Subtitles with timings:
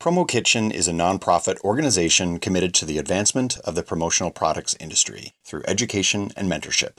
[0.00, 5.34] Promo Kitchen is a nonprofit organization committed to the advancement of the promotional products industry
[5.44, 6.92] through education and mentorship.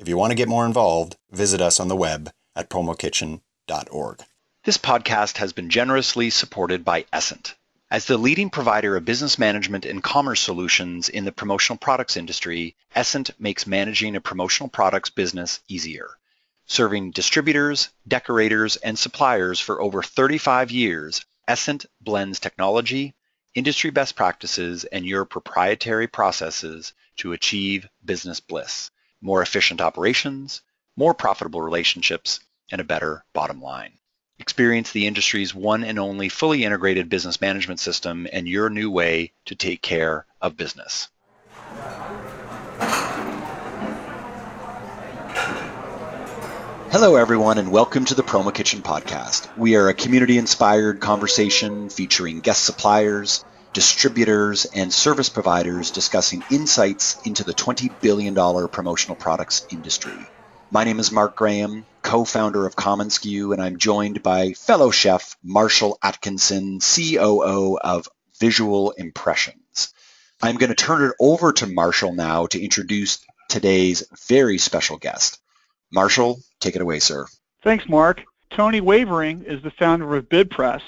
[0.00, 4.22] If you want to get more involved, visit us on the web at promokitchen.org.
[4.64, 7.54] This podcast has been generously supported by Essent.
[7.92, 12.74] As the leading provider of business management and commerce solutions in the promotional products industry,
[12.92, 16.08] Essent makes managing a promotional products business easier.
[16.66, 23.14] Serving distributors, decorators, and suppliers for over 35 years, Essent blends technology,
[23.54, 28.90] industry best practices, and your proprietary processes to achieve business bliss,
[29.22, 30.60] more efficient operations,
[30.94, 32.40] more profitable relationships,
[32.70, 33.98] and a better bottom line.
[34.38, 39.32] Experience the industry's one and only fully integrated business management system and your new way
[39.46, 41.08] to take care of business.
[46.90, 49.46] Hello, everyone, and welcome to the Promo Kitchen podcast.
[49.58, 57.20] We are a community inspired conversation featuring guest suppliers, distributors, and service providers discussing insights
[57.26, 58.34] into the $20 billion
[58.68, 60.16] promotional products industry.
[60.70, 65.36] My name is Mark Graham, co founder of commonsku, and I'm joined by fellow chef
[65.44, 68.08] Marshall Atkinson, COO of
[68.40, 69.92] Visual Impressions.
[70.40, 73.18] I'm going to turn it over to Marshall now to introduce
[73.50, 75.38] today's very special guest.
[75.92, 77.26] Marshall, take it away, sir.
[77.62, 78.22] Thanks, Mark.
[78.50, 80.82] Tony Wavering is the founder of BidPress.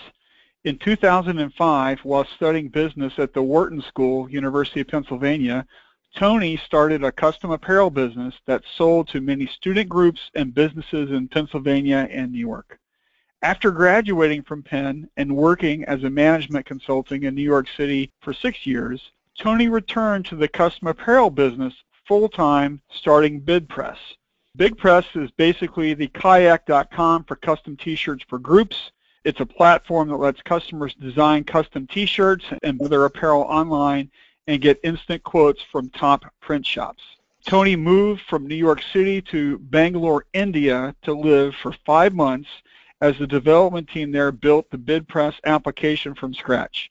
[0.64, 5.66] In 2005, while studying business at the Wharton School, University of Pennsylvania,
[6.16, 11.28] Tony started a custom apparel business that sold to many student groups and businesses in
[11.28, 12.78] Pennsylvania and New York.
[13.42, 18.34] After graduating from Penn and working as a management consulting in New York City for
[18.34, 19.00] six years,
[19.38, 21.72] Tony returned to the custom apparel business
[22.06, 23.96] full-time starting BidPress.
[24.58, 28.90] BidPress is basically the kayak.com for custom t-shirts for groups.
[29.24, 34.10] It's a platform that lets customers design custom t-shirts and other apparel online
[34.48, 37.02] and get instant quotes from top print shops.
[37.46, 42.48] Tony moved from New York City to Bangalore, India to live for five months
[43.00, 46.90] as the development team there built the BidPress application from scratch.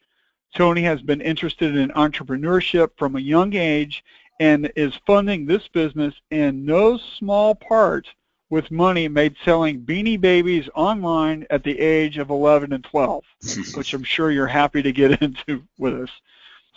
[0.56, 4.04] Tony has been interested in entrepreneurship from a young age
[4.40, 8.08] and is funding this business in no small part
[8.50, 13.24] with money made selling Beanie Babies online at the age of 11 and 12,
[13.76, 16.10] which I'm sure you're happy to get into with us.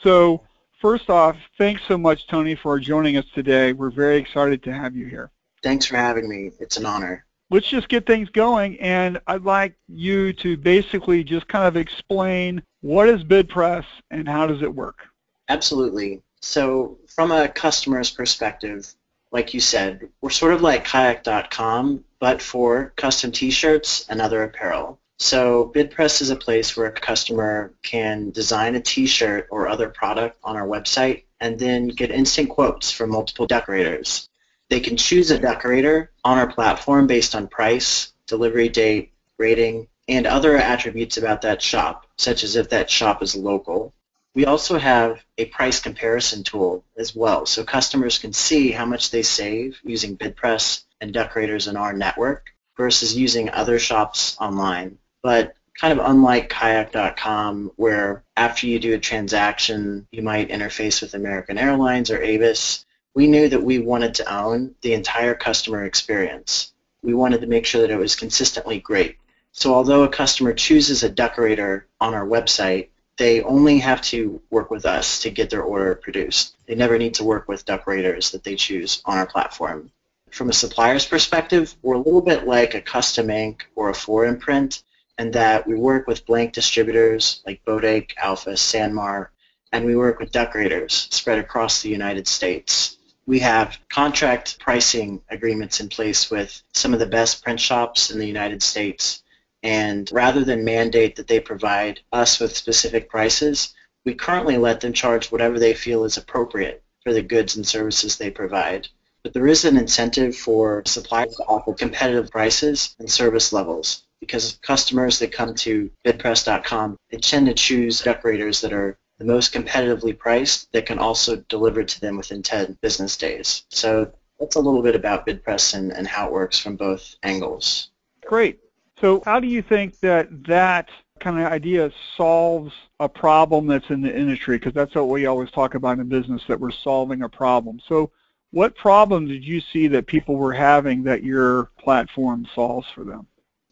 [0.02, 0.42] So
[0.80, 3.72] first off, thanks so much, Tony, for joining us today.
[3.72, 5.30] We're very excited to have you here.
[5.62, 6.50] Thanks for having me.
[6.60, 7.24] It's an honor.
[7.50, 12.62] Let's just get things going, and I'd like you to basically just kind of explain
[12.80, 15.06] what is BidPress and how does it work?
[15.48, 16.22] Absolutely.
[16.42, 18.92] So from a customer's perspective,
[19.30, 24.98] like you said, we're sort of like kayak.com, but for custom t-shirts and other apparel.
[25.18, 30.38] So BidPress is a place where a customer can design a t-shirt or other product
[30.42, 34.28] on our website and then get instant quotes from multiple decorators.
[34.68, 40.26] They can choose a decorator on our platform based on price, delivery date, rating, and
[40.26, 43.94] other attributes about that shop, such as if that shop is local
[44.34, 49.10] we also have a price comparison tool as well, so customers can see how much
[49.10, 54.98] they save using BidPress and decorators in our network versus using other shops online.
[55.22, 61.14] But kind of unlike kayak.com where after you do a transaction you might interface with
[61.14, 62.84] American Airlines or Avis,
[63.14, 66.72] we knew that we wanted to own the entire customer experience.
[67.02, 69.18] We wanted to make sure that it was consistently great.
[69.52, 74.70] So although a customer chooses a decorator on our website, they only have to work
[74.70, 76.56] with us to get their order produced.
[76.66, 79.90] They never need to work with decorators that they choose on our platform.
[80.30, 84.82] From a supplier's perspective, we're a little bit like a custom ink or a 4imprint
[85.18, 89.28] in that we work with blank distributors like Bodek, Alpha, Sanmar,
[89.72, 92.96] and we work with decorators spread across the United States.
[93.26, 98.18] We have contract pricing agreements in place with some of the best print shops in
[98.18, 99.21] the United States
[99.62, 103.74] and rather than mandate that they provide us with specific prices,
[104.04, 108.16] we currently let them charge whatever they feel is appropriate for the goods and services
[108.16, 108.88] they provide.
[109.22, 114.58] But there is an incentive for suppliers to offer competitive prices and service levels because
[114.62, 120.16] customers that come to bidpress.com, they tend to choose decorators that are the most competitively
[120.18, 123.64] priced that can also deliver to them within 10 business days.
[123.68, 127.90] So that's a little bit about BidPress and, and how it works from both angles.
[128.26, 128.58] Great.
[129.02, 130.88] So how do you think that that
[131.18, 134.58] kind of idea solves a problem that's in the industry?
[134.58, 137.80] Because that's what we always talk about in business, that we're solving a problem.
[137.88, 138.12] So
[138.52, 143.26] what problem did you see that people were having that your platform solves for them?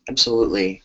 [0.09, 0.83] Absolutely.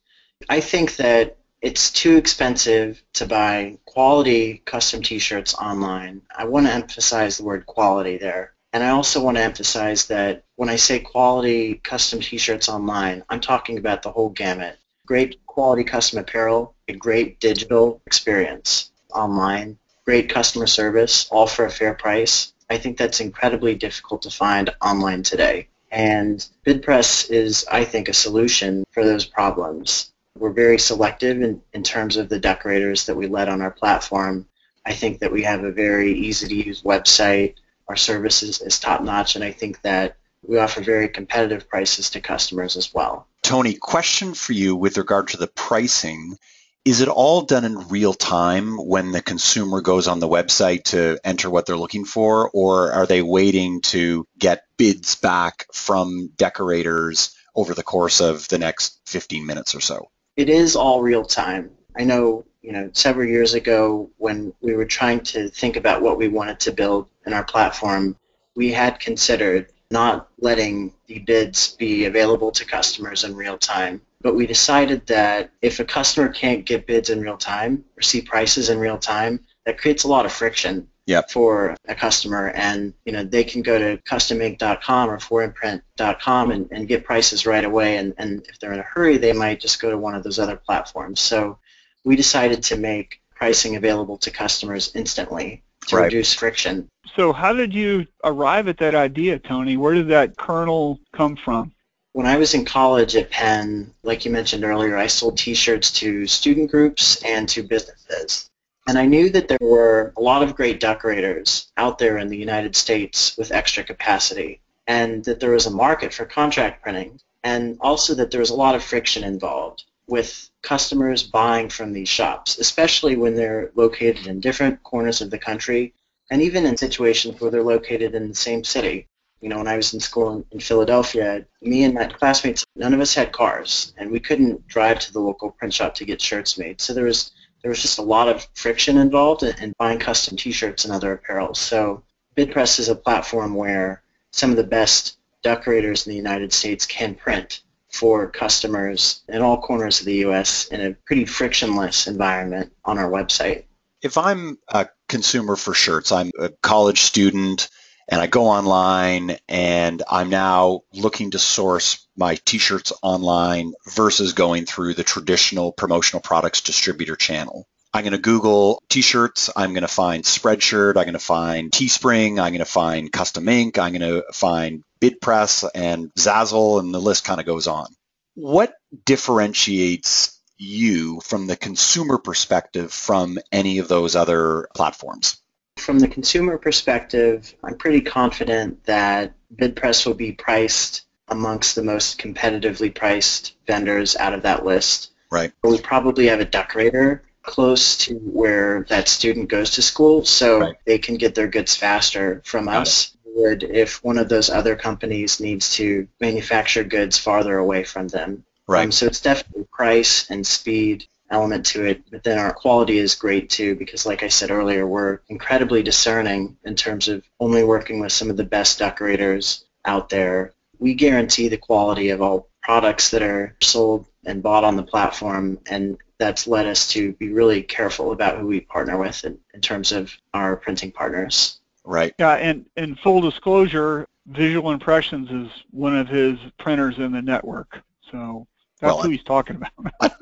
[0.47, 6.21] I think that it's too expensive to buy quality custom t-shirts online.
[6.37, 8.53] I want to emphasize the word quality there.
[8.73, 13.41] And I also want to emphasize that when I say quality custom t-shirts online, I'm
[13.41, 14.77] talking about the whole gamut.
[15.05, 21.71] Great quality custom apparel, a great digital experience online, great customer service, all for a
[21.71, 22.53] fair price.
[22.69, 25.67] I think that's incredibly difficult to find online today.
[25.91, 30.11] And BidPress is, I think, a solution for those problems.
[30.37, 34.47] We're very selective in, in terms of the decorators that we let on our platform.
[34.85, 37.55] I think that we have a very easy-to-use website.
[37.87, 40.17] Our service is, is top-notch, and I think that
[40.47, 43.27] we offer very competitive prices to customers as well.
[43.41, 46.37] Tony, question for you with regard to the pricing.
[46.83, 51.17] Is it all done in real time when the consumer goes on the website to
[51.23, 57.35] enter what they're looking for, or are they waiting to get bids back from decorators
[57.55, 60.09] over the course of the next 15 minutes or so?
[60.35, 61.71] it is all real time.
[61.97, 66.17] I know, you know, several years ago when we were trying to think about what
[66.17, 68.17] we wanted to build in our platform,
[68.55, 74.01] we had considered not letting the bids be available to customers in real time.
[74.21, 78.21] But we decided that if a customer can't get bids in real time or see
[78.21, 81.29] prices in real time, that creates a lot of friction yep.
[81.29, 86.87] for a customer and you know they can go to customink.com or 4imprint.com and, and
[86.87, 89.89] get prices right away and, and if they're in a hurry they might just go
[89.89, 91.57] to one of those other platforms so
[92.03, 96.05] we decided to make pricing available to customers instantly to Right.
[96.05, 99.77] reduce friction So how did you arrive at that idea, Tony?
[99.77, 101.71] Where did that kernel come from?
[102.15, 106.25] when I was in college at Penn, like you mentioned earlier, I sold T-shirts to
[106.27, 108.49] student groups and to businesses.
[108.87, 112.37] And I knew that there were a lot of great decorators out there in the
[112.37, 117.77] United States with extra capacity, and that there was a market for contract printing, and
[117.81, 122.57] also that there was a lot of friction involved with customers buying from these shops,
[122.57, 125.93] especially when they're located in different corners of the country,
[126.31, 129.07] and even in situations where they're located in the same city
[129.45, 132.95] you know, when I was in school in, in Philadelphia, me and my classmates, none
[132.95, 136.19] of us had cars, and we couldn't drive to the local print shop to get
[136.19, 136.81] shirts made.
[136.81, 137.31] So there was
[137.61, 141.13] there was just a lot of friction involved in, in buying custom T-shirts and other
[141.13, 141.53] apparel.
[141.53, 142.03] So
[142.35, 144.01] BidPress is a platform where
[144.31, 147.61] some of the best decorators in the United States can print
[147.95, 150.67] for customers in all corners of the U.S.
[150.67, 153.63] in a pretty frictionless environment on our website.
[154.01, 157.69] If I'm a consumer for shirts, I'm a college student
[158.09, 164.65] and I go online and I'm now looking to source my t-shirts online versus going
[164.65, 167.65] through the traditional promotional products distributor channel.
[167.93, 169.49] I'm going to Google t-shirts.
[169.55, 170.97] I'm going to find Spreadshirt.
[170.97, 172.31] I'm going to find Teespring.
[172.31, 173.79] I'm going to find Custom Ink.
[173.79, 177.87] I'm going to find BidPress and Zazzle, and the list kind of goes on.
[178.35, 178.75] What
[179.05, 185.37] differentiates you from the consumer perspective from any of those other platforms?
[185.77, 192.19] From the consumer perspective, I'm pretty confident that BidPress will be priced amongst the most
[192.19, 195.11] competitively priced vendors out of that list.
[195.31, 195.51] Right.
[195.63, 200.75] We probably have a decorator close to where that student goes to school, so Right.
[200.85, 203.14] they can get their goods faster from Got us.
[203.35, 208.45] Would if one of those other companies needs to manufacture goods farther away from them.
[208.85, 213.15] Um, so it's definitely price and speed element to it, but then our quality is
[213.15, 217.99] great too because like I said earlier, we're incredibly discerning in terms of only working
[217.99, 220.53] with some of the best decorators out there.
[220.79, 225.59] We guarantee the quality of all products that are sold and bought on the platform
[225.67, 229.61] and that's led us to be really careful about who we partner with in, in
[229.61, 231.59] terms of our printing partners.
[231.85, 232.13] Right.
[232.17, 237.79] Yeah, and in full disclosure, Visual Impressions is one of his printers in the network.
[238.11, 238.47] So
[238.81, 240.13] that's Well, who he's talking about.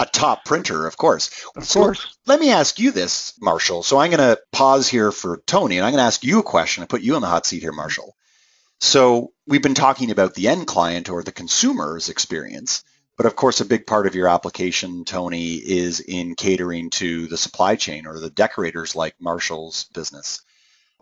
[0.00, 1.30] A top printer, of course.
[1.54, 2.16] of So course.
[2.26, 3.84] Let me ask you this, Marshall.
[3.84, 6.42] So I'm going to pause here for Tony, and I'm going to ask you a
[6.42, 8.16] question and put you on the hot seat here, Marshall.
[8.80, 12.82] So we've been talking about the end client or the consumer's experience,
[13.16, 17.36] but of course, a big part of your application, Tony, is in catering to the
[17.36, 20.42] supply chain or the decorators like Marshall's business.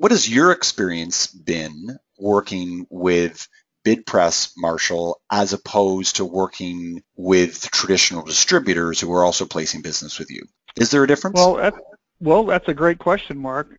[0.03, 3.47] What has your experience been working with
[3.87, 10.29] BidPress, Marshall, as opposed to working with traditional distributors who are also placing business with
[10.29, 10.45] you?
[10.77, 11.37] Is there a difference?
[11.37, 11.71] Well,
[12.19, 13.79] well, that's a great question, Mark.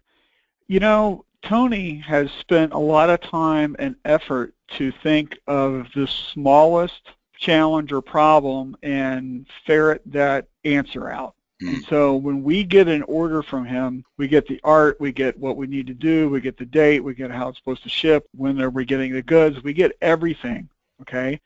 [0.67, 6.07] You know, Tony has spent a lot of time and effort to think of the
[6.07, 7.01] smallest
[7.37, 11.35] challenge or problem and ferret that answer out.
[11.61, 15.39] And so when we get an order from him, we get the art, we get
[15.39, 17.89] what we need to do, we get the date, we get how it's supposed to
[17.89, 20.67] ship, when are we getting the goods, we get everything,
[21.01, 21.39] okay?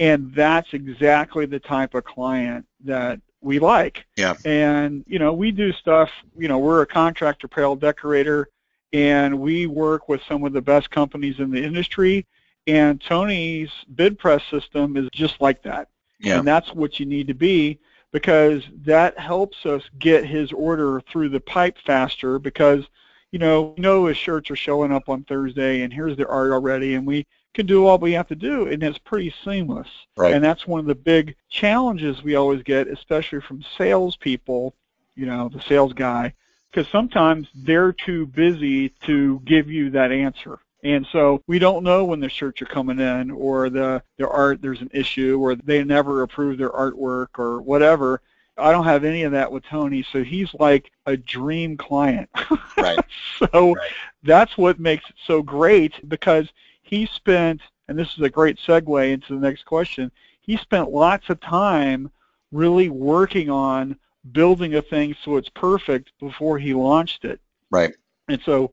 [0.00, 4.06] And that's exactly the type of client that we like.
[4.16, 4.34] Yeah.
[4.44, 6.10] And you know, we do stuff.
[6.36, 8.48] You know, we're a contractor apparel decorator,
[8.92, 12.26] and we work with some of the best companies in the industry.
[12.66, 15.88] And Tony's BidPress system is just like that.
[16.20, 16.38] Yeah.
[16.38, 17.78] And that's what you need to be
[18.12, 22.86] because that helps us get his order through the pipe faster because
[23.30, 26.50] you know, we know his shirts are showing up on Thursday and here's the art
[26.50, 29.88] already and we can do all we have to do and it's pretty seamless.
[30.16, 30.32] Right.
[30.34, 34.74] And that's one of the big challenges we always get, especially from salespeople,
[35.14, 36.32] you know, the sales guy,
[36.70, 40.58] because sometimes they're too busy to give you that answer.
[40.84, 44.62] And so we don't know when the shirts are coming in or the their art
[44.62, 48.20] there's an issue or they never approve their artwork or whatever.
[48.56, 52.28] I don't have any of that with Tony, so he's like a dream client.
[52.76, 53.00] Right.
[53.38, 53.90] so Right.
[54.22, 56.48] that's what makes it so great because
[56.82, 61.28] he spent, and this is a great segue into the next question, he spent lots
[61.28, 62.08] of time
[62.52, 63.96] really working on
[64.30, 67.40] building a thing so it's perfect before he launched it.
[67.70, 67.94] Right.
[68.28, 68.72] And so,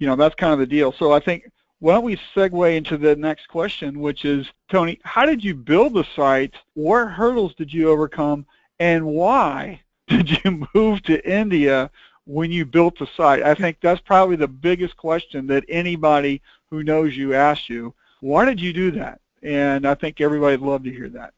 [0.00, 0.92] you know, that's kind of the deal.
[0.92, 5.24] So I think why don't we segue into the next question, which is, Tony, how
[5.24, 6.54] did you build the site?
[6.74, 8.44] What hurdles did you overcome?
[8.80, 11.90] And why did you move to India
[12.24, 13.42] when you built the site?
[13.42, 17.94] I think that's probably the biggest question that anybody who knows you asks you.
[18.20, 19.20] Why did you do that?
[19.42, 21.32] And I think everybody would love to hear that.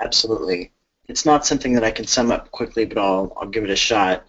[0.00, 0.70] Absolutely.
[1.08, 3.76] It's not something that I can sum up quickly, but I'll, I'll give it a
[3.76, 4.24] shot.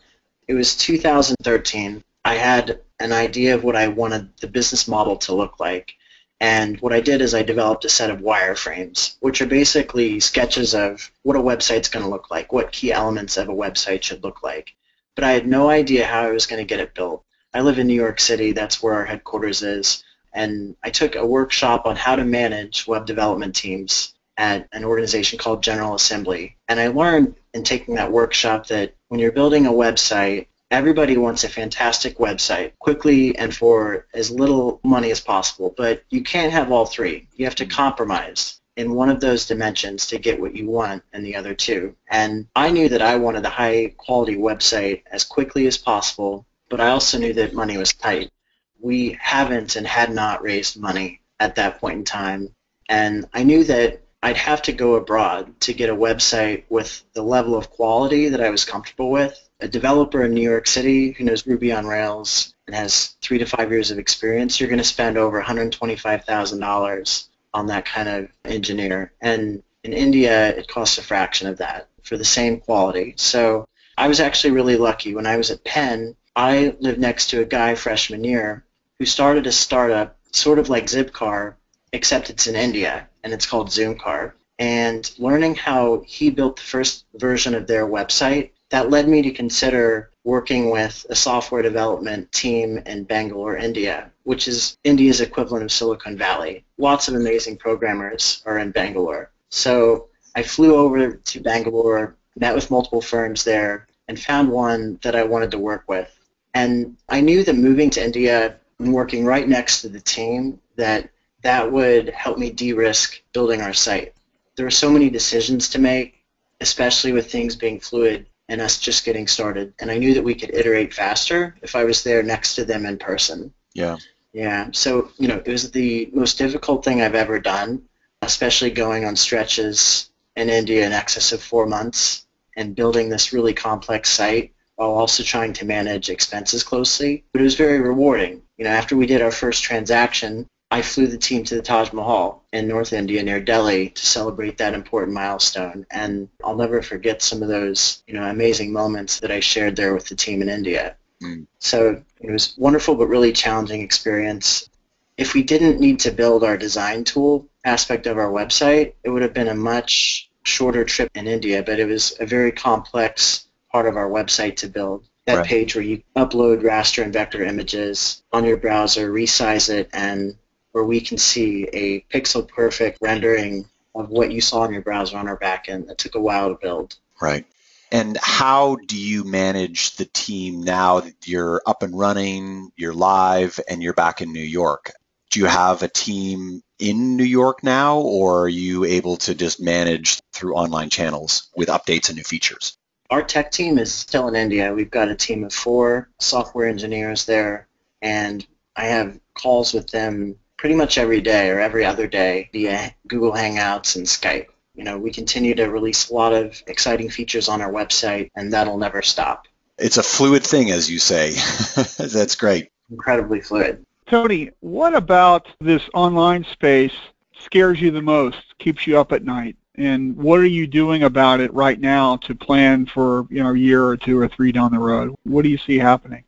[0.47, 2.03] It was 2013.
[2.25, 5.93] I had an idea of what I wanted the business model to look like.
[6.41, 10.73] And what I did is I developed a set of wireframes, which are basically sketches
[10.73, 14.23] of what a website's going to look like, what key elements of a website should
[14.23, 14.73] look like.
[15.15, 17.25] But I had no idea how I was going to get it built.
[17.53, 18.53] I live in New York City.
[18.53, 20.03] That's where our headquarters is.
[20.33, 25.39] And I took a workshop on how to manage web development teams at an organization
[25.39, 26.55] called General Assembly.
[26.69, 31.43] And I learned in taking that workshop that when you're building a website, everybody wants
[31.43, 35.73] a fantastic website quickly and for as little money as possible.
[35.75, 37.27] But you can't have all three.
[37.33, 37.75] You have to mm-hmm.
[37.75, 41.95] compromise in one of those dimensions to get what you want in the other two.
[42.09, 46.79] And I knew that I wanted a high quality website as quickly as possible, but
[46.79, 48.31] I also knew that money was tight.
[48.79, 52.55] We haven't and had not raised money at that point in time.
[52.87, 57.23] And I knew that I'd have to go abroad to get a website with the
[57.23, 59.37] level of quality that I was comfortable with.
[59.61, 63.45] A developer in New York City who knows Ruby on Rails and has three to
[63.45, 69.11] five years of experience, you're going to spend over $125,000 on that kind of engineer.
[69.21, 73.13] And in India, it costs a fraction of that for the same quality.
[73.17, 75.15] So I was actually really lucky.
[75.15, 78.63] When I was at Penn, I lived next to a guy freshman year
[78.97, 81.55] who started a startup sort of like Zipcar,
[81.91, 84.33] except it's in India, and it's called Zoomcar.
[84.57, 89.31] And learning how he built the first version of their website, that led me to
[89.31, 95.71] consider working with a software development team in Bangalore, India, which is India's equivalent of
[95.71, 96.65] Silicon Valley.
[96.77, 99.31] Lots of amazing programmers are in Bangalore.
[99.49, 105.15] So I flew over to Bangalore, met with multiple firms there, and found one that
[105.15, 106.13] I wanted to work with.
[106.53, 111.09] And I knew that moving to India and working right next to the team, that
[111.41, 114.13] that would help me de-risk building our site.
[114.55, 116.25] There were so many decisions to make,
[116.59, 119.73] especially with things being fluid and us just getting started.
[119.79, 122.85] And I knew that we could iterate faster if I was there next to them
[122.85, 123.53] in person.
[123.73, 123.97] Yeah.
[124.33, 124.69] Yeah.
[124.73, 127.83] So, you know, it was the most difficult thing I've ever done,
[128.21, 132.25] especially going on stretches in India in excess of four months
[132.57, 137.23] and building this really complex site while also trying to manage expenses closely.
[137.31, 138.41] But it was very rewarding.
[138.57, 141.91] You know, after we did our first transaction, I flew the team to the Taj
[141.93, 145.85] Mahal in North India near Delhi to celebrate that important milestone.
[145.89, 149.95] And I'll never forget some of those, you know, amazing moments that I shared there
[149.95, 150.95] with the team in India.
[151.23, 151.47] Mm.
[151.57, 154.69] So it was wonderful but really challenging experience.
[155.17, 159.23] If we didn't need to build our design tool aspect of our website, it would
[159.23, 163.87] have been a much shorter trip in India, but it was a very complex part
[163.87, 165.05] of our website to build.
[165.25, 165.45] That Right.
[165.45, 170.35] page where you upload raster and vector images on your browser, resize it, and
[170.79, 175.17] where we can see a pixel perfect rendering of what you saw in your browser
[175.17, 175.87] on our backend.
[175.87, 176.95] That took a while to build.
[177.21, 177.45] Right.
[177.91, 183.59] And how do you manage the team now that you're up and running, you're live,
[183.67, 184.93] and you're back in New York?
[185.31, 189.59] Do you have a team in New York now, or are you able to just
[189.59, 192.77] manage through online channels with updates and new features?
[193.09, 194.73] Our tech team is still in India.
[194.73, 197.67] We've got a team of four software engineers there,
[198.01, 202.93] and I have calls with them pretty much every day or every other day via
[203.07, 204.47] Google Hangouts and Skype.
[204.75, 208.51] You know, we continue to release a lot of exciting features on our website, and
[208.51, 209.47] that'll never stop.
[209.77, 211.31] It's a fluid thing, as you say.
[211.97, 212.69] That's great.
[212.91, 213.85] Incredibly fluid.
[214.07, 216.95] Tony, what about this online space
[217.39, 219.55] scares you the most, keeps you up at night?
[219.75, 223.57] And what are you doing about it right now to plan for you know a
[223.57, 225.15] year or two or three down the road?
[225.23, 226.25] What do you see happening?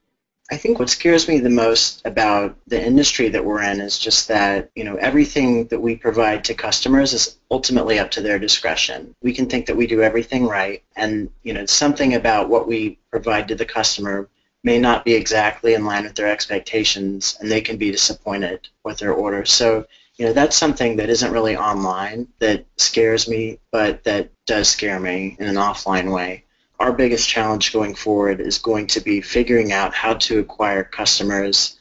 [0.52, 4.28] I think what scares me the most about the industry that we're in is just
[4.28, 9.16] that, you know, everything that we provide to customers is ultimately up to their discretion.
[9.22, 13.00] We can think that we do everything right and, you know, something about what we
[13.12, 14.28] provide to the customer
[14.62, 18.98] may not be exactly in line with their expectations and they can be disappointed with
[18.98, 19.46] their order.
[19.46, 19.86] So,
[20.18, 25.00] you know, that's something that isn't really online that scares me, but that does scare
[25.00, 26.44] me in an offline way
[26.82, 31.80] our biggest challenge going forward is going to be figuring out how to acquire customers,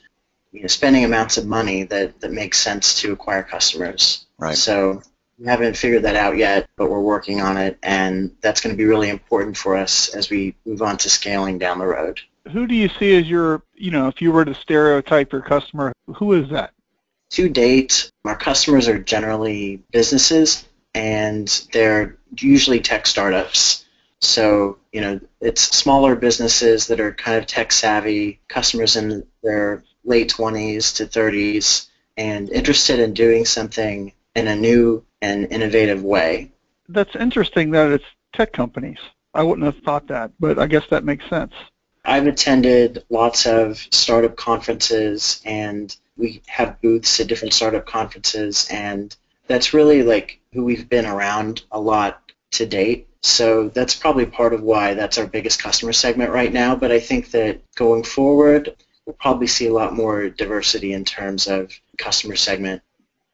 [0.52, 4.26] you know, spending amounts of money that, that makes sense to acquire customers.
[4.36, 4.56] Right.
[4.56, 5.02] So
[5.38, 8.76] we haven't figured that out yet, but we're working on it, and that's going to
[8.76, 12.20] be really important for us as we move on to scaling down the road.
[12.52, 15.94] Who do you see as your, you know, if you were to stereotype your customer,
[16.14, 16.74] who is that?
[17.30, 23.86] To date, our customers are generally businesses, and they're usually tech startups.
[24.20, 29.82] So, you know, it's smaller businesses that are kind of tech savvy, customers in their
[30.04, 36.52] late 20s to 30s, and interested in doing something in a new and innovative way.
[36.88, 38.98] That's interesting that it's tech companies.
[39.32, 41.52] I wouldn't have thought that, but I guess that makes sense.
[42.04, 49.14] I've attended lots of startup conferences and we have booths at different startup conferences and
[49.46, 53.08] that's really like who we've been around a lot to date.
[53.22, 56.74] So that's probably part of why that's our biggest customer segment right now.
[56.74, 61.46] But I think that going forward, we'll probably see a lot more diversity in terms
[61.46, 62.82] of customer segment.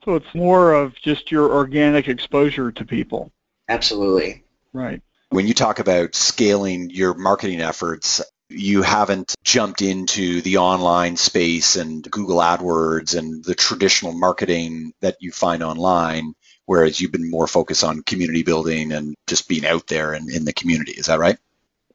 [0.05, 3.33] So it's more of just your organic exposure to people.
[3.69, 4.45] Absolutely.
[4.73, 5.03] Right.
[5.31, 11.75] When you talk about scaling your marketing efforts, you haven't jumped into the online space
[11.77, 16.35] and Google AdWords and the traditional marketing that you find online
[16.67, 20.45] whereas you've been more focused on community building and just being out there and in
[20.45, 20.93] the community.
[20.93, 21.39] Is that right?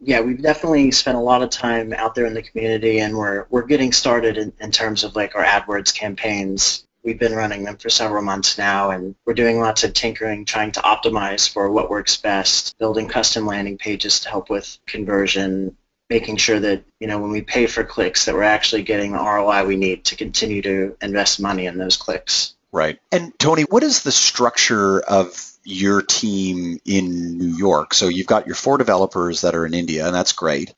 [0.04, 3.46] Yeah, we've definitely spent a lot of time out there in the community, and we're
[3.52, 6.86] we're getting started in, in terms of like our AdWords campaigns.
[7.04, 10.72] We've been running them for several months now, and we're doing lots of tinkering, trying
[10.74, 15.78] to optimize for what works best, building custom landing pages to help with conversion,
[16.10, 19.20] making sure that you know when we pay for clicks that we're actually getting the
[19.20, 22.56] ROI we need to continue to invest money in those clicks.
[22.72, 23.00] Right.
[23.12, 27.94] And Tony, what is the structure of your team in New York?
[27.94, 30.74] So you've got your four developers that are in India, and that's great.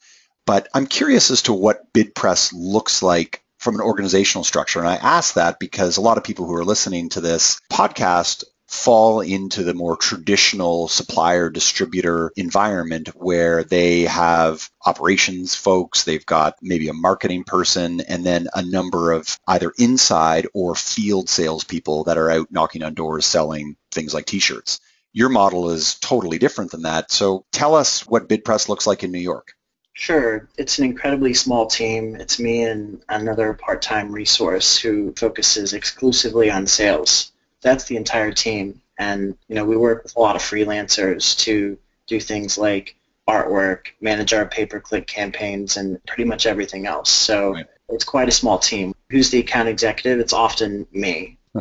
[0.45, 4.79] But I'm curious as to what BidPress looks like from an organizational structure.
[4.79, 8.43] And I ask that because a lot of people who are listening to this podcast
[8.73, 16.55] fall into the more traditional supplier distributor environment where they have operations folks, they've got
[16.59, 22.17] maybe a marketing person, and then a number of either inside or field salespeople that
[22.17, 24.79] are out knocking on doors selling things like t-shirts.
[25.13, 27.11] Your model is totally different than that.
[27.11, 29.53] So tell us what BidPress looks like in New York.
[29.93, 30.49] Sure.
[30.57, 32.15] It's an incredibly small team.
[32.15, 37.32] It's me and another part-time resource who focuses exclusively on sales
[37.63, 38.81] that's the entire team.
[38.99, 42.95] And you know, we work with a lot of freelancers to do things like
[43.27, 47.09] artwork, manage our pay-per-click campaigns, and pretty much everything else.
[47.09, 47.65] So right.
[47.89, 48.93] it's quite a small team.
[49.09, 50.19] Who's the account executive?
[50.19, 51.37] It's often me.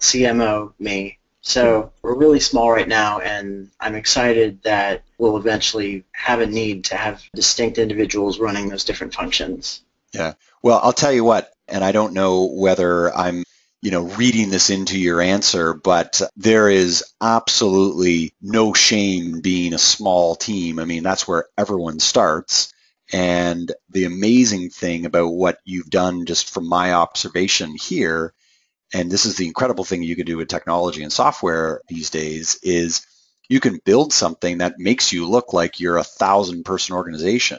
[0.00, 1.18] CMO, me.
[1.40, 6.86] So we're really small right now, and I'm excited that we'll eventually have a need
[6.86, 9.82] to have distinct individuals running those different functions.
[10.14, 10.34] Yeah.
[10.62, 13.44] Well, I'll tell you what, and I don't know whether I'm
[13.84, 19.78] you know, reading this into your answer, but there is absolutely no shame being a
[19.78, 20.78] small team.
[20.78, 22.72] I mean, that's where everyone starts.
[23.12, 28.32] And the amazing thing about what you've done, just from my observation here,
[28.94, 32.58] and this is the incredible thing you can do with technology and software these days,
[32.62, 33.06] is
[33.50, 37.58] you can build something that makes you look like you're a thousand person organization.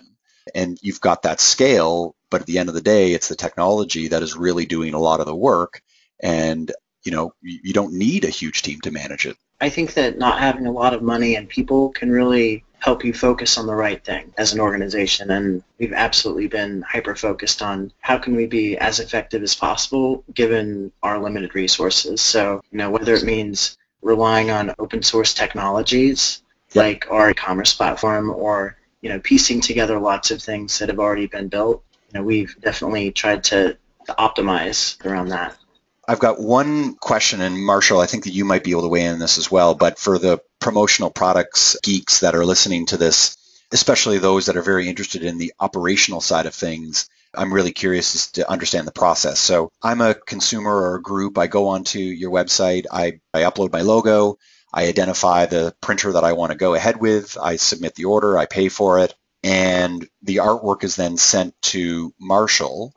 [0.55, 4.07] And you've got that scale, but at the end of the day, it's the technology
[4.07, 5.83] that is really doing a lot of the work
[6.21, 6.71] and
[7.03, 9.37] you know you don't need a huge team to manage it.
[9.61, 13.13] I think that not having a lot of money and people can really help you
[13.13, 15.31] focus on the right thing as an organization.
[15.31, 20.23] And we've absolutely been hyper focused on how can we be as effective as possible
[20.33, 22.21] given our limited resources.
[22.21, 26.43] So you know whether it means relying on open source technologies
[26.75, 31.25] like our e-commerce platform or you know piecing together lots of things that have already
[31.25, 33.75] been built you know we've definitely tried to,
[34.05, 35.57] to optimize around that
[36.07, 39.05] I've got one question, and Marshall, I think that you might be able to weigh
[39.05, 39.73] in on this as well.
[39.75, 43.37] But for the promotional products geeks that are listening to this,
[43.71, 48.31] especially those that are very interested in the operational side of things, I'm really curious
[48.31, 49.39] to understand the process.
[49.39, 51.37] So I'm a consumer or a group.
[51.37, 52.85] I go onto your website.
[52.91, 54.37] I, I upload my logo.
[54.73, 57.37] I identify the printer that I want to go ahead with.
[57.41, 58.37] I submit the order.
[58.37, 59.13] I pay for it.
[59.43, 62.93] And the artwork is then sent to Marshall.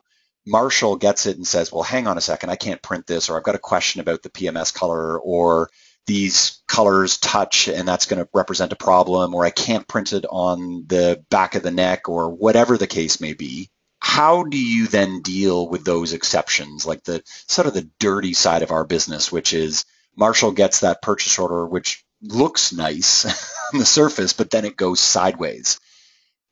[0.49, 2.49] Marshall gets it and says, well, hang on a second.
[2.49, 5.69] I can't print this, or I've got a question about the PMS color, or
[6.07, 10.25] these colors touch and that's going to represent a problem, or I can't print it
[10.29, 14.87] on the back of the neck, or whatever the case may be how do you
[14.87, 19.31] then deal with those exceptions, like the sort of the dirty side of our business,
[19.31, 19.85] which is
[20.15, 23.25] Marshall gets that purchase order, which looks nice
[23.73, 25.79] on the surface, but then it goes sideways.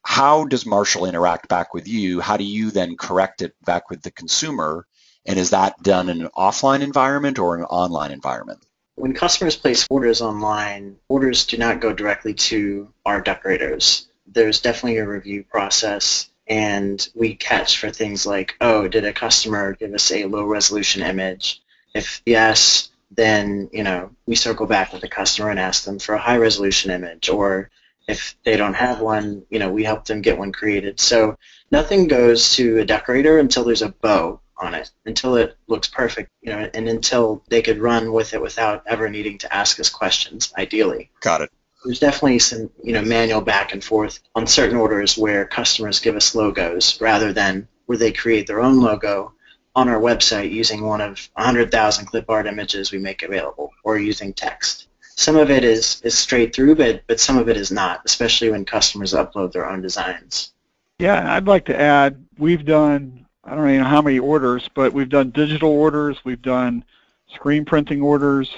[0.10, 2.22] How does Marshall interact back with you?
[2.22, 4.88] How do you then correct it back with the consumer?
[5.26, 8.66] And is that done in an offline environment or an online environment?
[8.96, 14.08] When customers place orders online, orders do not go directly to our decorators.
[14.26, 19.74] There's definitely a review process and we catch for things like, oh, did a customer
[19.74, 21.62] give us a low resolution image?
[21.94, 26.16] If yes, then you know we circle back with the customer and ask them for
[26.16, 27.70] a high resolution image, or
[28.08, 31.00] if they don't have one, you know we help them get one created.
[31.00, 31.38] So
[31.72, 36.32] nothing goes to a decorator until there's a bow on it, until it looks perfect,
[36.42, 39.90] you know, and until they could run with it without ever needing to ask us
[39.90, 40.52] questions.
[40.58, 41.12] Ideally.
[41.22, 41.52] Got it
[41.86, 46.16] there's definitely some you know manual back and forth on certain orders where customers give
[46.16, 49.34] us logos rather than where they create their own logo
[49.76, 54.34] on our website using one of 100,000 clip art images we make available or using
[54.34, 54.87] text.
[55.18, 58.50] Some of it is, is straight through, but, but some of it is not, especially
[58.52, 60.54] when customers upload their own designs.
[61.00, 64.94] Yeah, I'd like to add, we've done, I don't even know how many orders, but
[64.94, 66.86] we've done digital orders, we've done
[67.34, 68.56] screen printing orders,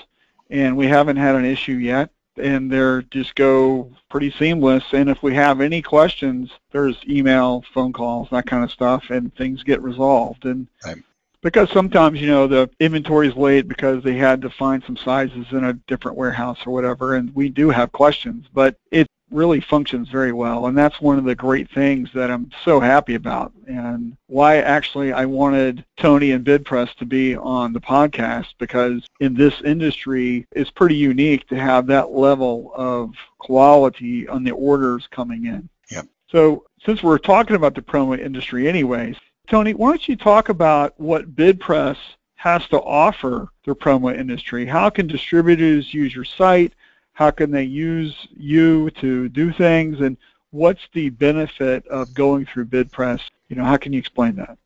[0.50, 4.84] and we haven't had an issue yet and they're just go pretty seamless.
[4.93, 9.36] And if we have any questions, there's email, phone calls, that kind of stuff, and
[9.36, 10.45] things get resolved.
[10.45, 10.98] And right.
[11.41, 15.47] Because sometimes you know the inventory is late because they had to find some sizes
[15.52, 20.10] in a different warehouse or whatever, and we do have questions, but it really functions
[20.10, 20.65] very well.
[20.67, 25.13] And that's one of the great things that I'm so happy about and why actually
[25.13, 30.71] I wanted Tony and BidPress to be on the podcast because in this industry, it's
[30.71, 35.69] pretty unique to have that level of quality on the orders coming in.
[35.91, 36.08] Yep.
[36.32, 39.17] So since we're talking about the promo industry anyways,
[39.49, 41.97] Tony, why don't you talk about what BidPress
[42.35, 44.65] has to offer the promo industry?
[44.65, 46.73] How can distributors use your site?
[47.13, 50.01] How can they use you to do things?
[50.01, 50.17] And
[50.51, 53.21] what's the benefit of going through BidPress?
[53.49, 54.57] You know, how can you explain that?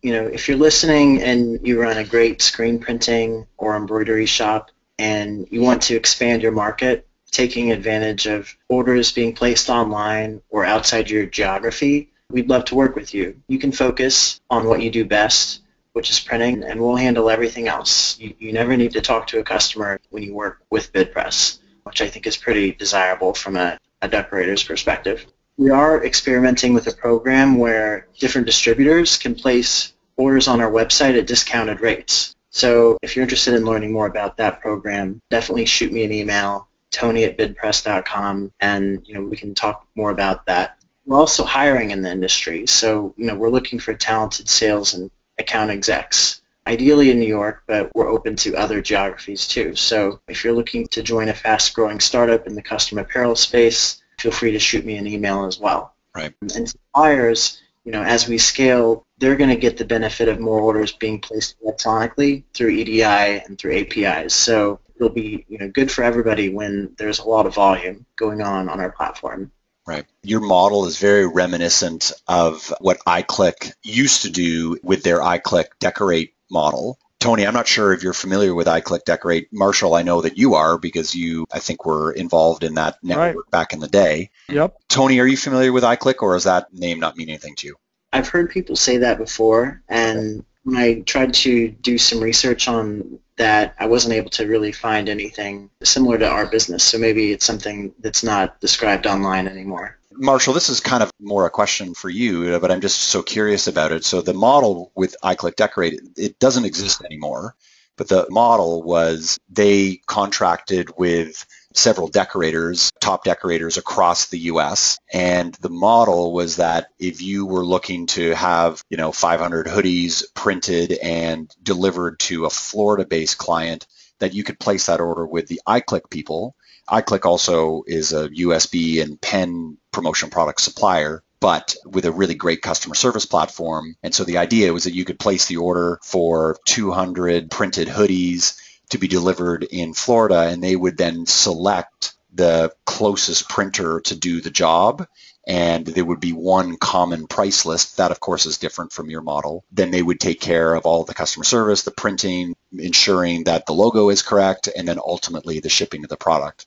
[0.00, 4.70] You know, if you're listening and you run a great screen printing or embroidery shop
[4.98, 10.64] and you want to expand your market, taking advantage of orders being placed online or
[10.64, 13.40] outside your geography, we'd love to work with you.
[13.48, 15.60] You can focus on what you do best,
[15.92, 18.18] which is printing, and we'll handle everything else.
[18.18, 22.00] You, you never need to talk to a customer when you work with BidPress which
[22.00, 25.26] I think is pretty desirable from a, a decorator's perspective.
[25.56, 31.18] We are experimenting with a program where different distributors can place orders on our website
[31.18, 32.34] at discounted rates.
[32.50, 36.68] So if you're interested in learning more about that program, definitely shoot me an email,
[36.90, 40.81] tony at bidpress.com, and you know we can talk more about that.
[41.04, 45.10] We're also hiring in the industry, so you know we're looking for talented sales and
[45.38, 49.74] account execs ideally in New York, but we're open to other geographies too.
[49.74, 54.32] So if you're looking to join a fast-growing startup in the custom apparel space, feel
[54.32, 55.94] free to shoot me an email as well.
[56.14, 56.32] Right.
[56.54, 60.60] And suppliers, you know, as we scale, they're going to get the benefit of more
[60.60, 64.34] orders being placed electronically through EDI and through APIs.
[64.34, 68.42] So it'll be, you know, good for everybody when there's a lot of volume going
[68.42, 69.50] on on our platform.
[69.86, 70.04] Right.
[70.22, 76.34] Your model is very reminiscent of what iClick used to do with their iClick Decorate
[76.50, 76.98] model.
[77.18, 79.52] Tony, I'm not sure if you're familiar with iClick Decorate.
[79.52, 83.36] Marshall, I know that you are because you, I think, were involved in that network
[83.36, 83.50] right.
[83.50, 84.30] back in the day.
[84.48, 84.76] Yep.
[84.88, 87.76] Tony, are you familiar with iClick or does that name not mean anything to you?
[88.12, 93.18] I've heard people say that before, and when I tried to do some research on
[93.42, 96.84] that, I wasn't able to really find anything similar to our business.
[96.84, 99.98] So maybe it's something that's not described online anymore.
[100.12, 103.66] Marshall, this is kind of more a question for you, but I'm just so curious
[103.66, 104.04] about it.
[104.04, 107.56] So the model with iClick Decorate, it doesn't exist anymore.
[107.96, 111.44] But the model was they contracted with
[111.76, 114.98] several decorators, top decorators across the US.
[115.12, 120.24] And the model was that if you were looking to have, you know, 500 hoodies
[120.34, 123.86] printed and delivered to a Florida based client,
[124.18, 126.54] that you could place that order with the iClick people.
[126.88, 132.62] iClick also is a USB and pen promotion product supplier but with a really great
[132.62, 133.96] customer service platform.
[134.00, 138.56] And so the idea was that you could place the order for 200 printed hoodies
[138.92, 144.40] to be delivered in Florida, and they would then select the closest printer to do
[144.40, 145.06] the job.
[145.46, 147.96] And there would be one common price list.
[147.96, 149.64] That, of course, is different from your model.
[149.72, 153.72] Then they would take care of all the customer service, the printing, ensuring that the
[153.72, 156.66] logo is correct, and then ultimately the shipping of the product.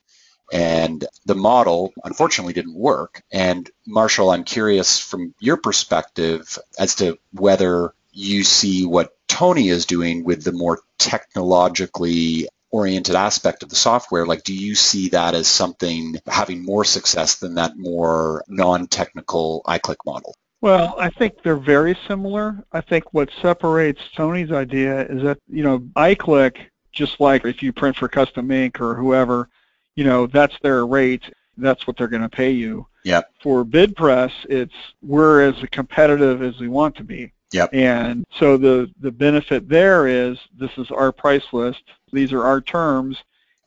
[0.52, 3.24] And the model, unfortunately, didn't work.
[3.32, 9.86] And Marshall, I'm curious from your perspective as to whether you see what Tony is
[9.86, 15.34] doing with the more technologically oriented aspect of the software like do you see that
[15.34, 21.58] as something having more success than that more non-technical iClick model well, I think they're
[21.58, 22.65] very similar.
[22.71, 26.58] I think what separates Tony's idea is that, you know, iClick,
[26.91, 29.48] just like if you print for Custom Ink or whoever,
[29.95, 31.21] you know, that's their rate.
[31.58, 32.88] That's what they're going to pay you.
[33.04, 33.30] Yep.
[33.43, 37.32] For BidPress, it's we're as competitive as we want to be.
[37.56, 37.70] Yep.
[37.74, 41.84] And so the, the benefit there is this is our price list.
[42.12, 43.18] These are our terms.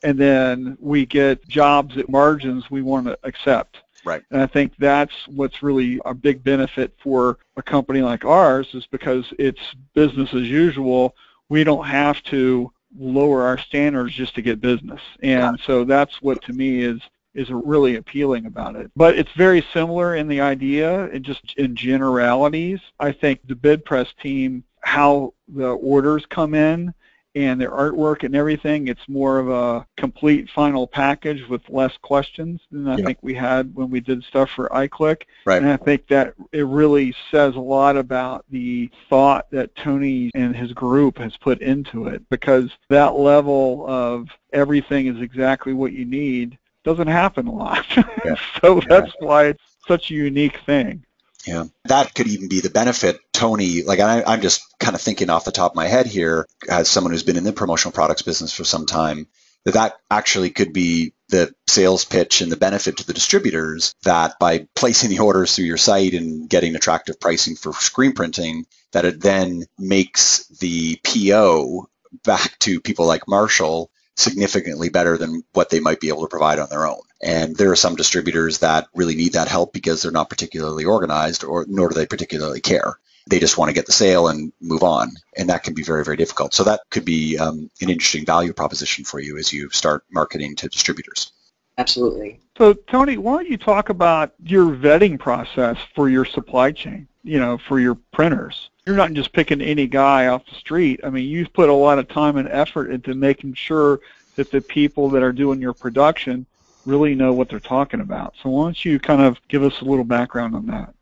[0.02, 3.78] And then we get jobs at margins we want to accept.
[4.04, 4.22] Right.
[4.30, 8.86] And I think that's what's really a big benefit for a company like ours is
[8.86, 11.16] because it's business as usual.
[11.48, 15.00] We don't have to lower our standards just to get business.
[15.22, 17.00] And so that's what to me is
[17.34, 18.90] is really appealing about it.
[18.96, 22.80] But it's very similar in the idea and just in generalities.
[22.98, 26.94] I think the BidPress team, how the orders come in
[27.34, 32.60] and their artwork and everything, it's more of a complete final package with less questions
[32.72, 33.04] than I yeah.
[33.04, 35.22] think we had when we did stuff for iClick.
[35.44, 35.62] Right.
[35.62, 40.56] And I think that it really says a lot about the thought that Tony and
[40.56, 46.06] his group has put into it because that level of everything is exactly what you
[46.06, 47.84] need doesn't happen a lot.
[48.24, 48.34] Yeah.
[48.60, 49.26] so that's yeah.
[49.26, 51.04] why it's such a unique thing.
[51.46, 53.20] Yeah, that could even be the benefit.
[53.32, 56.46] Tony, like I, I'm just kind of thinking off the top of my head here,
[56.68, 59.28] as someone who's been in the promotional products business for some time,
[59.64, 64.38] that that actually could be the sales pitch and the benefit to the distributors that
[64.38, 69.04] by placing the orders through your site and getting attractive pricing for screen printing, that
[69.04, 71.88] it then makes the PO
[72.24, 76.58] back to people like Marshall significantly better than what they might be able to provide
[76.58, 77.00] on their own.
[77.22, 81.44] And there are some distributors that really need that help because they're not particularly organized
[81.44, 82.98] or nor do they particularly care.
[83.28, 85.12] They just want to get the sale and move on.
[85.36, 86.54] And that can be very, very difficult.
[86.54, 90.56] So that could be um, an interesting value proposition for you as you start marketing
[90.56, 91.32] to distributors.
[91.76, 92.40] Absolutely.
[92.56, 97.38] So Tony, why don't you talk about your vetting process for your supply chain, you
[97.38, 98.70] know, for your printers?
[98.88, 101.00] You're not just picking any guy off the street.
[101.04, 104.00] I mean, you've put a lot of time and effort into making sure
[104.36, 106.46] that the people that are doing your production
[106.86, 108.32] really know what they're talking about.
[108.42, 110.94] So why don't you kind of give us a little background on that?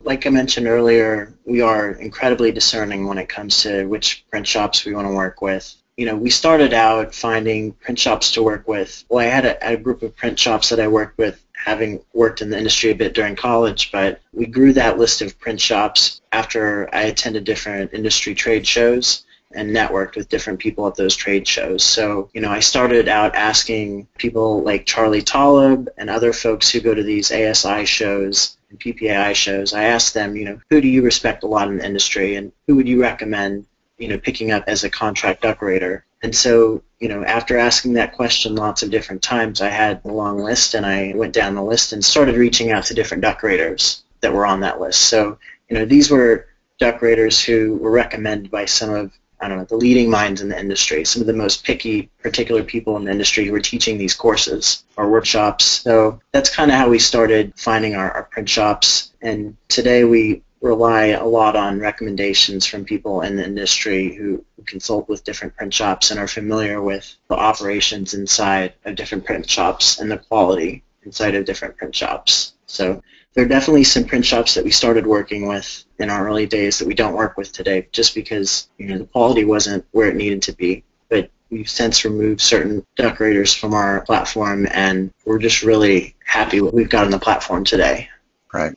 [0.00, 4.86] Like I mentioned earlier, we are incredibly discerning when it comes to which print shops
[4.86, 5.74] we want to work with.
[5.98, 9.04] You know, we started out finding print shops to work with.
[9.10, 12.42] Well, I had a, a group of print shops that I worked with having worked
[12.42, 16.20] in the industry a bit during college, but we grew that list of print shops
[16.30, 19.24] after I attended different industry trade shows
[19.54, 21.82] and networked with different people at those trade shows.
[21.82, 26.80] So, you know, I started out asking people like Charlie Taublieb and other folks who
[26.80, 30.88] go to these ASI shows and PPAI shows, I asked them, you know, who do
[30.88, 34.50] you respect a lot in the industry and who would you recommend, you know, picking
[34.50, 36.04] up as a contract decorator?
[36.24, 40.08] And so, you know, after asking that question lots of different times, I had a
[40.08, 44.02] long list and I went down the list and started reaching out to different decorators
[44.20, 45.02] that were on that list.
[45.02, 45.36] So,
[45.68, 46.46] you know, these were
[46.78, 50.58] decorators who were recommended by some of I don't know, the leading minds in the
[50.58, 54.14] industry, some of the most picky particular people in the industry who were teaching these
[54.14, 55.66] courses or workshops.
[55.66, 59.12] So that's kind of how we started finding our, our print shops.
[59.20, 65.06] And today we rely a lot on recommendations from people in the industry who, consult
[65.10, 70.00] with different print shops and are familiar with the operations inside of different print shops
[70.00, 72.54] and the quality inside of different print shops.
[72.64, 73.02] So
[73.34, 76.78] there are definitely some print shops that we started working with in our early days
[76.78, 80.16] that we don't work with today just because you know the quality wasn't where it
[80.16, 80.82] needed to be.
[81.10, 86.72] But we've since removed certain decorators from our platform and we're just really happy what
[86.72, 88.08] we've got on the platform today.
[88.50, 88.74] Right.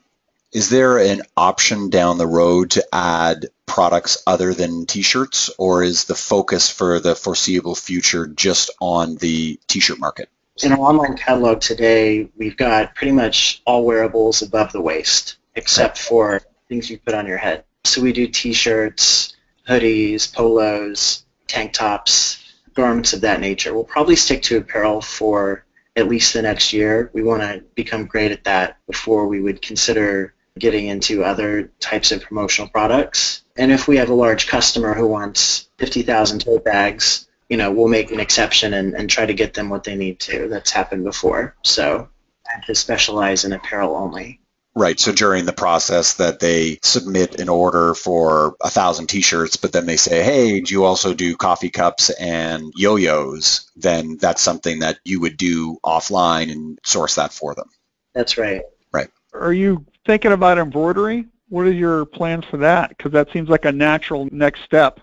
[0.53, 6.05] Is there an option down the road to add products other than t-shirts or is
[6.05, 10.29] the focus for the foreseeable future just on the t-shirt market?
[10.63, 15.97] In our online catalog today, we've got pretty much all wearables above the waist, except
[15.97, 17.65] for things you put on your head.
[17.83, 19.35] So we do t-shirts,
[19.67, 22.41] hoodies, polos, tank tops,
[22.73, 23.73] garments of that nature.
[23.73, 27.11] We'll probably stick to apparel for at least the next year.
[27.13, 32.11] We want to become great at that before we would consider getting into other types
[32.11, 33.43] of promotional products.
[33.55, 37.87] And if we have a large customer who wants 50,000 tote bags, you know, we'll
[37.87, 40.47] make an exception and, and try to get them what they need to.
[40.49, 41.55] That's happened before.
[41.63, 42.09] So
[42.45, 44.41] I to specialize in apparel only.
[44.77, 44.99] Right.
[44.99, 49.87] So during the process that they submit an order for a thousand T-shirts, but then
[49.87, 54.99] they say, "Hey, do you also do coffee cups and yo-yos?" Then that's something that
[55.03, 57.71] you would do offline and source that for them.
[58.13, 58.61] That's right.
[58.91, 59.09] Right.
[59.33, 61.25] Are you thinking about embroidery?
[61.49, 62.89] What are your plans for that?
[62.89, 65.01] Because that seems like a natural next step.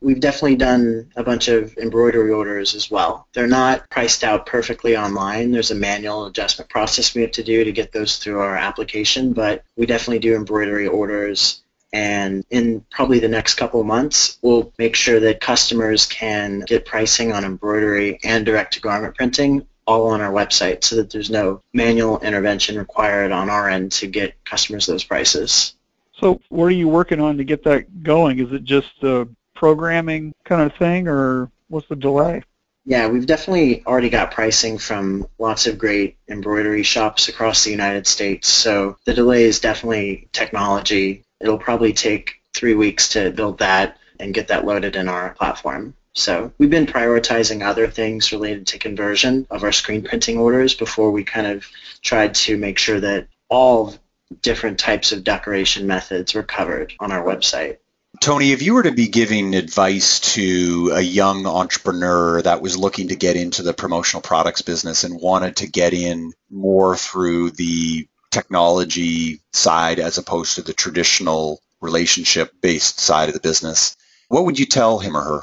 [0.00, 3.26] We've definitely done a bunch of embroidery orders as well.
[3.32, 5.50] They're not priced out perfectly online.
[5.50, 9.32] There's a manual adjustment process we have to do to get those through our application,
[9.32, 11.62] but we definitely do embroidery orders.
[11.92, 17.32] And in probably the next couple months, we'll make sure that customers can get pricing
[17.32, 22.76] on embroidery and direct-to-garment printing all on our website so that there's no manual intervention
[22.76, 25.74] required on our end to get customers those prices.
[26.20, 28.38] So what are you working on to get that going?
[28.38, 32.42] Is it just the programming kind of thing, or what's the delay?
[32.84, 38.06] Yeah, we've definitely already got pricing from lots of great embroidery shops across the United
[38.06, 38.48] States.
[38.48, 41.24] So the delay is definitely technology.
[41.40, 45.94] It'll probably take three weeks to build that and get that loaded in our platform.
[46.18, 51.12] So we've been prioritizing other things related to conversion of our screen printing orders before
[51.12, 51.64] we kind of
[52.02, 53.94] tried to make sure that all
[54.42, 57.78] different types of decoration methods were covered on our website.
[58.20, 63.08] Tony, if you were to be giving advice to a young entrepreneur that was looking
[63.08, 68.08] to get into the promotional products business and wanted to get in more through the
[68.32, 73.96] technology side as opposed to the traditional relationship based side of the business,
[74.28, 75.40] what would you tell him or her?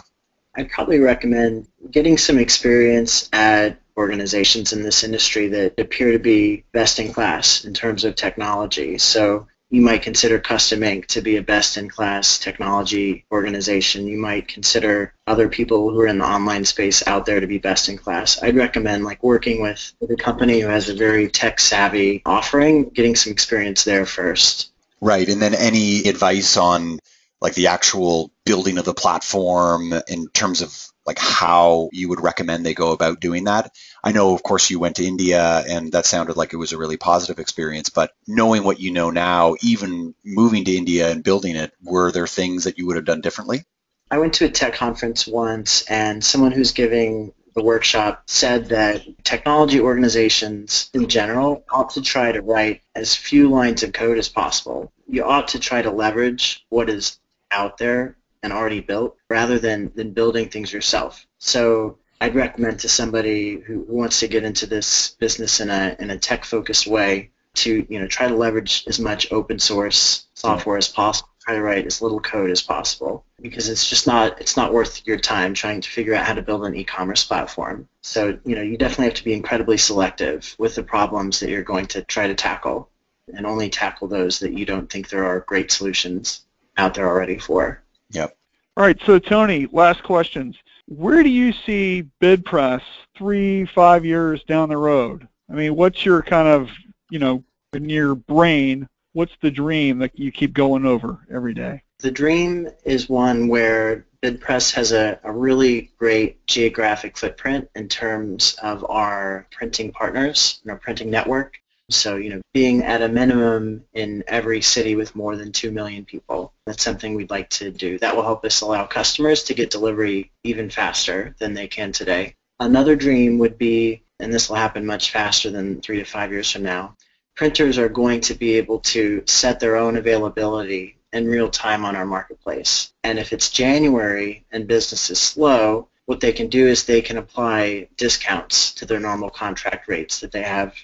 [0.55, 6.63] I'd probably recommend getting some experience at organizations in this industry that appear to be
[6.71, 8.97] best in class in terms of technology.
[8.97, 14.07] So you might consider Custom Ink to be a best-in-class technology organization.
[14.07, 17.57] You might consider other people who are in the online space out there to be
[17.57, 18.43] best-in-class.
[18.43, 23.31] I'd recommend like working with a company who has a very tech-savvy offering, getting some
[23.31, 24.71] experience there first.
[25.01, 26.99] Right, and then any advice on
[27.41, 32.65] like the actual building of the platform in terms of like how you would recommend
[32.65, 33.71] they go about doing that.
[34.03, 36.77] I know, of course, you went to India and that sounded like it was a
[36.77, 41.55] really positive experience, but knowing what you know now, even moving to India and building
[41.55, 43.65] it, were there things that you would have done differently?
[44.09, 49.01] I went to a tech conference once and someone who's giving the workshop said that
[49.23, 54.27] technology organizations in general ought to try to write as few lines of code as
[54.27, 54.91] possible.
[55.07, 57.17] You ought to try to leverage what is
[57.51, 61.25] out there and already built rather than, than building things yourself.
[61.39, 66.09] So I'd recommend to somebody who, wants to get into this business in a, in
[66.09, 70.87] a tech-focused way to you know try to leverage as much open source software as
[70.87, 74.73] possible try to write as little code as possible because it's just not it's not
[74.73, 78.55] worth your time trying to figure out how to build an e-commerce platform so you
[78.55, 82.03] know you definitely have to be incredibly selective with the problems that you're going to
[82.03, 82.89] try to tackle
[83.33, 86.44] and only tackle those that you don't think there are great solutions
[86.77, 88.35] out there already for Yep.
[88.77, 90.57] All right, so Tony, last questions.
[90.87, 92.81] Where do you see BidPress
[93.17, 95.27] three, five years down the road?
[95.49, 96.69] I mean, what's your kind of,
[97.09, 101.81] you know, in your brain, what's the dream that you keep going over every day?
[101.99, 108.55] The dream is one where BidPress has a, a really great geographic footprint in terms
[108.61, 111.59] of our printing partners and our printing network.
[111.89, 116.03] So, you know, being at a minimum in every city with more than 2 million
[116.03, 117.99] people, that's something we'd like to do.
[117.99, 122.35] That will help us allow customers to get delivery even faster than they can today.
[122.59, 126.51] Another dream would be, and this will happen much faster than three to five years
[126.51, 126.95] from now,
[127.35, 131.95] printers are going to be able to set their own availability in real time on
[131.95, 132.93] our marketplace.
[133.03, 137.17] And if it's January and business is slow, what they can do is they can
[137.17, 140.75] apply discounts to their normal contract rates that they have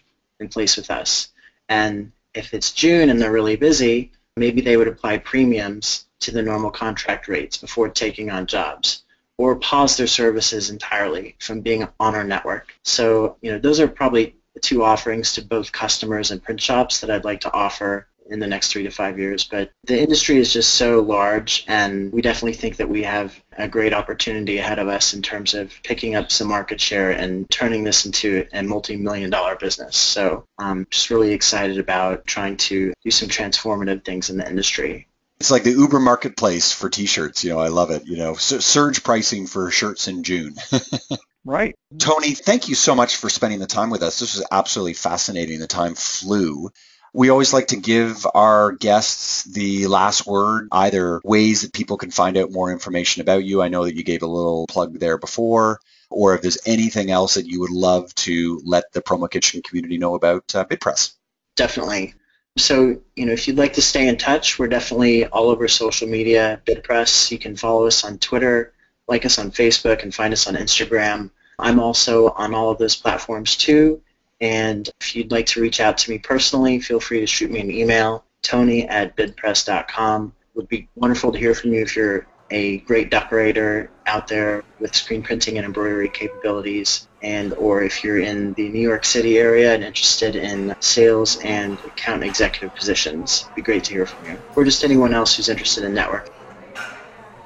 [0.41, 1.29] in place with us.
[1.69, 6.41] And if it's June and they're really busy, maybe they would apply premiums to the
[6.41, 9.03] normal contract rates before taking on jobs
[9.37, 12.73] or pause their services entirely from being on our network.
[12.83, 17.09] So, you know, those are probably two offerings to both customers and print shops that
[17.09, 19.43] I'd like to offer in the next three to five years.
[19.43, 23.67] But the industry is just so large, and we definitely think that we have a
[23.67, 27.83] great opportunity ahead of us in terms of picking up some market share and turning
[27.83, 29.97] this into a multi-million dollar business.
[29.97, 35.07] So I'm just really excited about trying to do some transformative things in the industry.
[35.41, 37.43] It's like the Uber marketplace for t-shirts.
[37.43, 38.05] You know, I love it.
[38.05, 40.55] You know, surge pricing for shirts in June.
[41.45, 41.75] right.
[41.97, 44.19] Tony, thank you so much for spending the time with us.
[44.19, 45.59] This was absolutely fascinating.
[45.59, 46.69] The time flew.
[47.13, 52.11] We always like to give our guests the last word, either ways that people can
[52.11, 53.61] find out more information about you.
[53.61, 57.33] I know that you gave a little plug there before, or if there's anything else
[57.33, 61.13] that you would love to let the Promo Kitchen community know about uh, BidPress.
[61.55, 62.13] Definitely.
[62.57, 66.07] So, you know, if you'd like to stay in touch, we're definitely all over social
[66.07, 67.31] media, BidPress.
[67.31, 68.73] You can follow us on Twitter,
[69.07, 71.31] like us on Facebook, and find us on Instagram.
[71.57, 74.01] I'm also on all of those platforms too.
[74.41, 77.61] And if you'd like to reach out to me personally, feel free to shoot me
[77.61, 80.33] an email, tony at bidpress.com.
[80.41, 84.63] It would be wonderful to hear from you if you're a great decorator out there
[84.79, 89.37] with screen printing and embroidery capabilities and or if you're in the New York City
[89.37, 93.43] area and interested in sales and account executive positions.
[93.43, 94.37] It'd be great to hear from you.
[94.55, 96.29] Or just anyone else who's interested in network.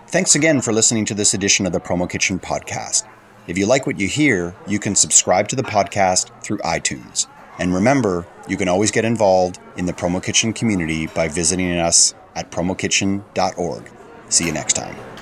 [0.08, 3.04] Thanks again for listening to this edition of the Promo Kitchen podcast.
[3.48, 7.28] If you like what you hear, you can subscribe to the podcast through iTunes.
[7.60, 12.16] And remember, you can always get involved in the Promo Kitchen community by visiting us
[12.36, 13.92] at promokitchen.org.
[14.30, 15.15] See you next time.